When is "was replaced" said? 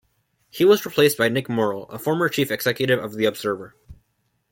0.65-1.15